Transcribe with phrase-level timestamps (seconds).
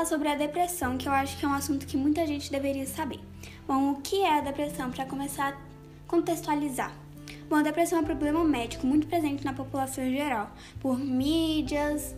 [0.00, 2.86] falar sobre a depressão, que eu acho que é um assunto que muita gente deveria
[2.86, 3.20] saber.
[3.66, 5.56] Bom, o que é a depressão para começar a
[6.06, 6.92] contextualizar?
[7.48, 10.50] Bom, a depressão é um problema médico muito presente na população em geral,
[10.80, 12.14] por mídias,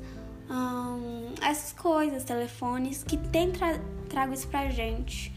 [0.50, 3.78] hum, essas coisas, telefones, que tem tra
[4.08, 5.32] trago isso pra gente.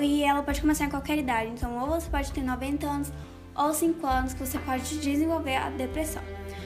[0.00, 3.12] E ela pode começar em qualquer idade, então ou você pode ter 90 anos
[3.54, 6.22] ou 5 anos que você pode desenvolver a depressão.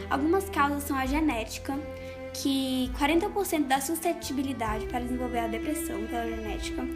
[0.08, 1.78] Algumas causas são a genética,
[2.42, 6.86] que 40% da suscetibilidade para desenvolver a depressão pela genética,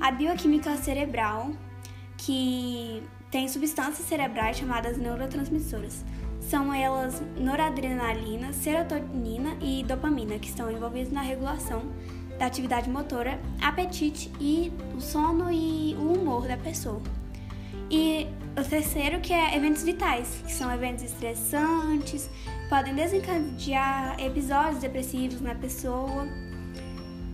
[0.00, 1.52] a bioquímica cerebral,
[2.18, 6.04] que tem substâncias cerebrais chamadas neurotransmissoras.
[6.40, 11.82] São elas noradrenalina, serotonina e dopamina, que estão envolvidas na regulação
[12.38, 17.00] da atividade motora, apetite e o sono e o humor da pessoa.
[17.92, 18.26] E
[18.58, 22.30] o terceiro que é eventos vitais, que são eventos estressantes,
[22.70, 26.26] podem desencadear episódios depressivos na pessoa.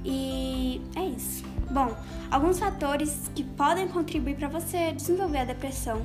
[0.05, 1.45] E é isso.
[1.71, 1.97] Bom,
[2.29, 6.05] alguns fatores que podem contribuir para você desenvolver a depressão.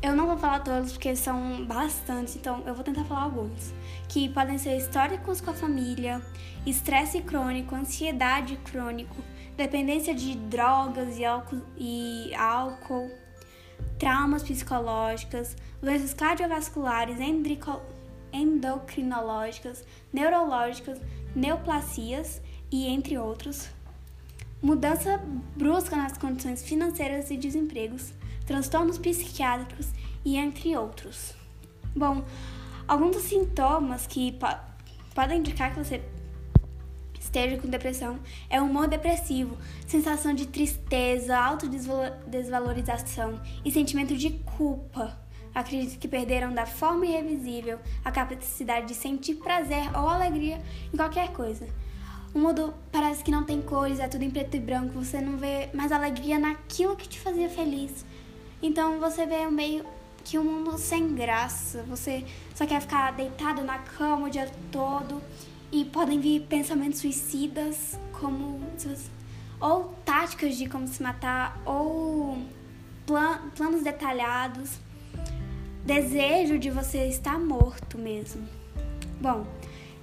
[0.00, 3.74] Eu não vou falar todos porque são bastantes, então eu vou tentar falar alguns.
[4.08, 6.22] Que podem ser históricos com a família,
[6.64, 9.16] estresse crônico, ansiedade crônico,
[9.56, 13.10] dependência de drogas e álcool, e álcool
[13.98, 17.18] traumas psicológicas, doenças cardiovasculares,
[18.32, 21.00] endocrinológicas, neurológicas,
[21.34, 22.40] neoplasias
[22.70, 23.68] e entre outros
[24.62, 25.20] mudança
[25.56, 28.12] brusca nas condições financeiras e desempregos,
[28.46, 29.88] transtornos psiquiátricos
[30.24, 31.34] e entre outros.
[31.94, 32.24] Bom,
[32.86, 34.46] alguns dos sintomas que po
[35.14, 36.00] podem indicar que você
[37.28, 45.18] esteja com depressão é humor depressivo, sensação de tristeza, autodesvalorização e sentimento de culpa.
[45.54, 50.60] Acredito que perderam da forma irrevisível a capacidade de sentir prazer ou alegria
[50.92, 51.66] em qualquer coisa.
[52.34, 55.36] O mundo parece que não tem cores, é tudo em preto e branco, você não
[55.36, 58.04] vê mais alegria naquilo que te fazia feliz.
[58.62, 59.84] Então você vê meio
[60.24, 62.24] que um mundo sem graça, você
[62.54, 65.22] só quer ficar deitado na cama o dia todo
[65.70, 68.60] e podem vir pensamentos suicidas, como
[69.60, 72.38] ou táticas de como se matar, ou
[73.06, 74.78] plan planos detalhados,
[75.84, 78.46] desejo de você estar morto mesmo.
[79.20, 79.46] Bom,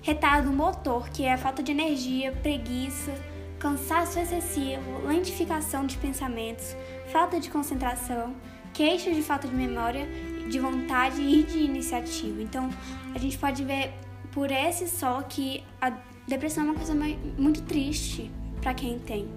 [0.01, 3.13] retardo motor, que é a falta de energia, preguiça,
[3.59, 6.75] cansaço excessivo, lentificação de pensamentos,
[7.11, 8.35] falta de concentração,
[8.73, 10.05] queixa de falta de memória,
[10.49, 12.41] de vontade e de iniciativa.
[12.41, 12.69] Então,
[13.13, 13.93] a gente pode ver
[14.35, 15.93] por esse só que a
[16.27, 16.93] depressão é uma coisa
[17.37, 18.29] muito triste
[18.61, 19.27] para quem tem.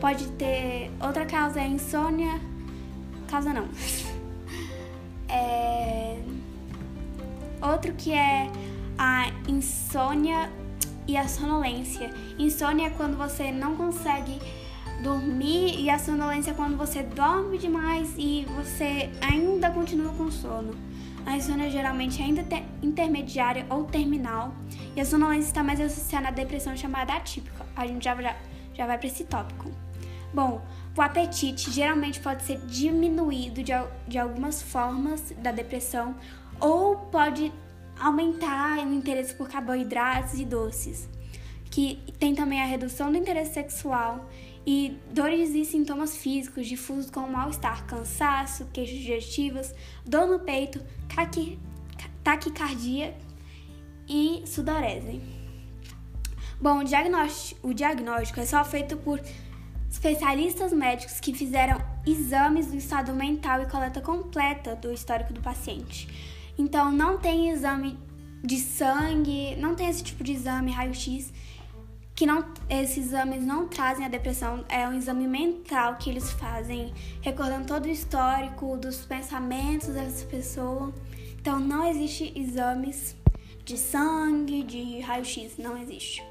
[0.00, 2.40] Pode ter outra causa é insônia,
[3.28, 3.68] causa não.
[5.32, 6.20] É...
[7.62, 8.50] Outro que é
[8.98, 10.50] a insônia
[11.06, 12.12] e a sonolência.
[12.36, 14.40] Insônia é quando você não consegue
[15.04, 20.74] dormir e a sonolência é quando você dorme demais e você ainda continua com sono.
[21.30, 22.26] A insônia geralmente é
[22.82, 24.52] intermediária ou terminal
[24.96, 27.64] e a sonolência está mais associada à depressão chamada atípica.
[27.76, 28.36] A gente já, já,
[28.74, 29.70] já vai para esse tópico.
[30.34, 30.60] Bom,
[30.98, 33.72] o apetite geralmente pode ser diminuído de,
[34.08, 36.16] de algumas formas da depressão
[36.58, 37.52] ou pode
[38.00, 41.08] aumentar o interesse por carboidratos e doces,
[41.70, 44.28] que tem também a redução do interesse sexual
[44.66, 50.80] e dores e sintomas físicos difusos como mal-estar, cansaço, queixas digestivas, dor no peito,
[52.22, 53.16] taquicardia
[54.08, 55.20] e sudorese.
[56.60, 59.20] Bom, o diagnóstico, o diagnóstico é só feito por
[59.90, 66.06] especialistas médicos que fizeram exames do estado mental e coleta completa do histórico do paciente.
[66.58, 67.98] Então, não tem exame
[68.42, 71.32] de sangue, não tem esse tipo de exame, raio-x,
[72.20, 74.62] que não, esses exames não trazem a depressão.
[74.68, 76.92] É um exame mental que eles fazem,
[77.22, 80.92] recordando todo o histórico dos pensamentos dessa pessoa.
[81.40, 83.16] Então, não existe exames
[83.64, 86.22] de sangue, de raio-x, não existe.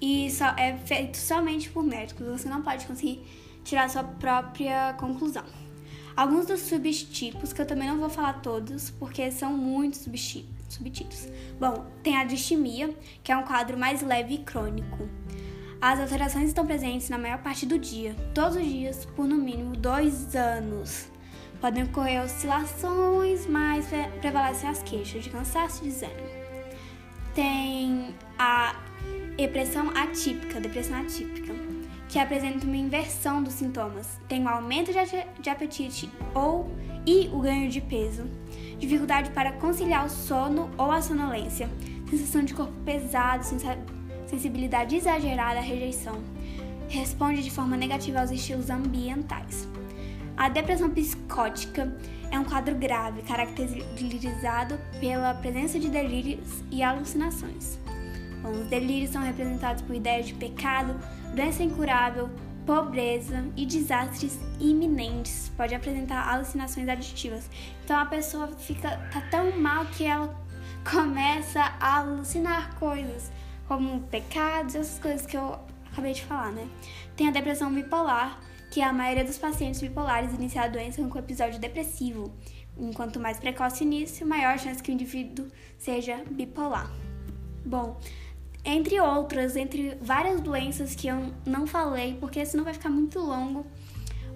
[0.00, 3.22] E só é feito somente por médicos, você não pode conseguir
[3.62, 5.44] tirar sua própria conclusão.
[6.16, 10.57] Alguns dos subtipos, que eu também não vou falar todos, porque são muitos subtipos.
[11.58, 15.08] Bom, tem a distimia, que é um quadro mais leve e crônico.
[15.80, 19.76] As alterações estão presentes na maior parte do dia, todos os dias, por no mínimo
[19.76, 21.08] dois anos.
[21.60, 23.86] Podem ocorrer oscilações, mas
[24.20, 26.28] prevalecem as queixas de cansaço e desânimo.
[27.34, 28.76] Tem a
[29.36, 31.54] depressão atípica, depressão atípica
[32.08, 34.18] que apresenta uma inversão dos sintomas.
[34.26, 34.90] Tem um aumento
[35.40, 36.70] de apetite ou
[37.06, 38.28] e o ganho de peso,
[38.78, 41.68] dificuldade para conciliar o sono ou a sonolência,
[42.08, 43.44] sensação de corpo pesado,
[44.26, 46.22] sensibilidade exagerada, rejeição,
[46.88, 49.68] responde de forma negativa aos estilos ambientais.
[50.36, 51.96] A depressão psicótica
[52.30, 57.78] é um quadro grave, caracterizado pela presença de delírios e alucinações.
[58.42, 60.94] Bom, os delírios são representados por ideias de pecado,
[61.34, 62.30] doença incurável,
[62.64, 65.47] pobreza e desastres iminentes.
[65.58, 67.50] Pode apresentar alucinações aditivas.
[67.84, 70.34] Então a pessoa fica tá tão mal que ela
[70.90, 73.30] começa a alucinar coisas,
[73.66, 75.58] como pecados, essas coisas que eu
[75.92, 76.66] acabei de falar, né?
[77.16, 78.38] Tem a depressão bipolar,
[78.70, 82.32] que a maioria dos pacientes bipolares inicia a doença com episódio depressivo.
[82.78, 86.88] Enquanto mais precoce o início, maior a chance que o indivíduo seja bipolar.
[87.64, 87.98] Bom,
[88.64, 93.66] entre outras, entre várias doenças que eu não falei, porque senão vai ficar muito longo.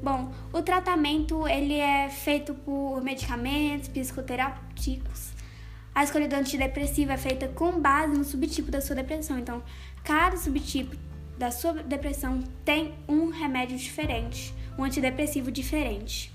[0.03, 5.31] Bom, o tratamento ele é feito por medicamentos psicoterápicos.
[5.95, 9.39] A escolha do antidepressivo é feita com base no subtipo da sua depressão.
[9.39, 9.63] Então,
[10.03, 10.97] cada subtipo
[11.39, 16.33] da sua depressão tem um remédio diferente, um antidepressivo diferente.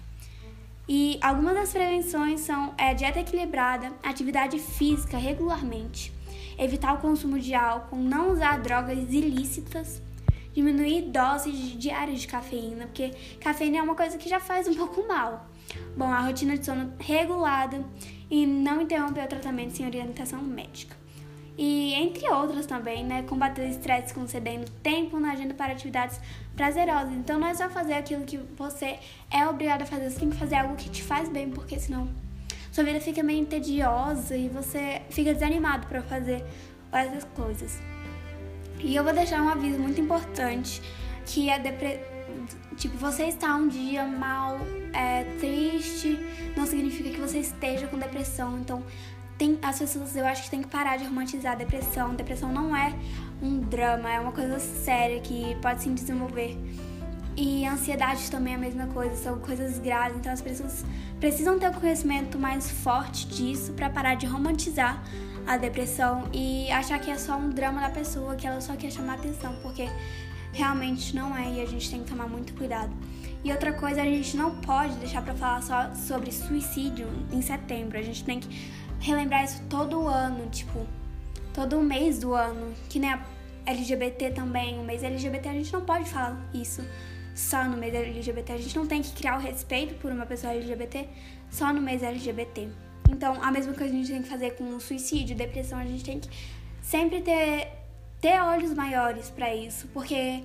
[0.87, 6.13] E algumas das prevenções são é, dieta equilibrada, atividade física regularmente,
[6.57, 10.01] evitar o consumo de álcool, não usar drogas ilícitas,
[10.57, 15.07] diminuir doses diárias de cafeína, porque cafeína é uma coisa que já faz um pouco
[15.07, 15.45] mal.
[15.95, 17.85] Bom, a rotina de sono regulada
[18.29, 20.97] e não interromper o tratamento sem orientação médica.
[21.55, 23.23] E entre outras também, né?
[23.23, 26.19] Combater o estresse concedendo tempo na agenda para atividades
[26.55, 27.13] prazerosas.
[27.13, 28.97] Então não é só fazer aquilo que você
[29.29, 32.09] é obrigado a fazer, você tem que fazer algo que te faz bem, porque senão
[32.71, 36.43] sua vida fica meio tediosa e você fica desanimado para fazer
[36.91, 37.79] essas coisas.
[38.79, 40.81] E eu vou deixar um aviso muito importante
[41.25, 42.17] que a depressão
[42.77, 44.59] tipo, você está um dia mal,
[44.93, 46.19] é, triste,
[46.55, 48.59] não significa que você esteja com depressão.
[48.59, 48.83] Então,
[49.37, 52.15] tem, as pessoas, eu acho que tem que parar de romantizar a depressão.
[52.15, 52.93] Depressão não é
[53.41, 56.57] um drama, é uma coisa séria que pode se desenvolver.
[57.35, 60.17] E ansiedade também é a mesma coisa, são coisas graves.
[60.17, 60.83] Então as pessoas
[61.19, 65.03] precisam ter um conhecimento mais forte disso para parar de romantizar
[65.47, 68.91] a depressão e achar que é só um drama da pessoa, que ela só quer
[68.91, 69.87] chamar atenção, porque
[70.51, 72.91] realmente não é e a gente tem que tomar muito cuidado.
[73.43, 77.97] E outra coisa, a gente não pode deixar para falar só sobre suicídio em setembro.
[77.97, 78.49] A gente tem que
[78.99, 80.85] relembrar isso todo ano, tipo,
[81.53, 82.73] todo mês do ano.
[82.89, 83.21] Que nem a
[83.65, 86.83] LGBT também, o mês LGBT, a gente não pode falar isso
[87.33, 88.53] só no mês LGBT.
[88.53, 91.07] A gente não tem que criar o respeito por uma pessoa LGBT
[91.49, 92.67] só no mês LGBT.
[93.09, 96.19] Então, a mesma coisa a gente tem que fazer com suicídio, depressão, a gente tem
[96.19, 96.29] que
[96.81, 97.69] sempre ter,
[98.19, 100.43] ter olhos maiores para isso, porque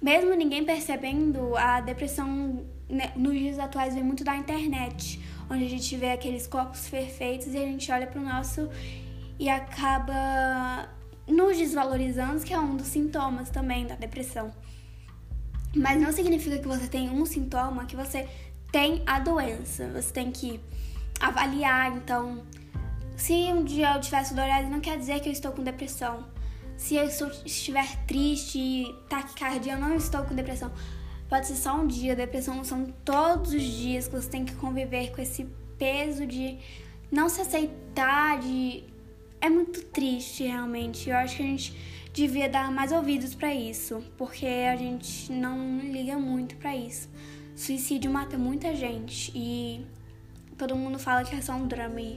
[0.00, 5.20] mesmo ninguém percebendo, a depressão né, nos dias atuais vem muito da internet
[5.52, 8.68] onde a gente vê aqueles corpos perfeitos e a gente olha para o nosso
[9.38, 10.88] e acaba
[11.26, 14.52] nos desvalorizando, que é um dos sintomas também da depressão.
[15.74, 18.28] Mas não significa que você tem um sintoma que você
[18.70, 19.88] tem a doença.
[19.88, 20.60] Você tem que
[21.22, 22.42] avaliar, então,
[23.16, 26.26] se um dia eu tivesse dolorado, não quer dizer que eu estou com depressão.
[26.76, 30.70] Se eu estiver triste taquicardia, eu não estou com depressão
[31.32, 32.14] pode ser só um dia.
[32.14, 35.46] Depressão são todos os dias que você tem que conviver com esse
[35.78, 36.58] peso de
[37.10, 38.84] não se aceitar, de.
[39.40, 41.08] É muito triste, realmente.
[41.08, 41.74] Eu acho que a gente
[42.12, 47.08] devia dar mais ouvidos para isso, porque a gente não liga muito para isso.
[47.56, 49.86] Suicídio mata muita gente e
[50.56, 52.16] todo mundo fala que é só um drama e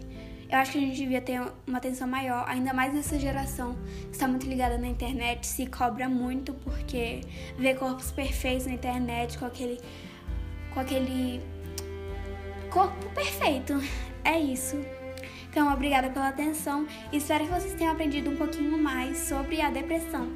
[0.50, 3.76] eu acho que a gente devia ter uma atenção maior, ainda mais nessa geração
[4.06, 7.22] que está muito ligada na internet, se cobra muito porque
[7.58, 9.80] vê corpos perfeitos na internet com aquele
[10.74, 11.42] com aquele
[12.70, 13.74] corpo perfeito.
[14.24, 14.76] É isso.
[15.50, 19.70] Então, obrigada pela atenção e espero que vocês tenham aprendido um pouquinho mais sobre a
[19.70, 20.30] depressão.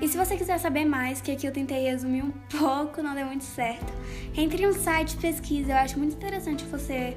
[0.00, 3.26] E se você quiser saber mais, que aqui eu tentei resumir um pouco, não deu
[3.26, 3.92] muito certo,
[4.36, 7.16] entre em um site pesquisa, eu acho muito interessante você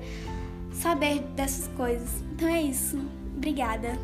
[0.72, 2.24] saber dessas coisas.
[2.34, 3.00] Então é isso.
[3.36, 3.98] Obrigada.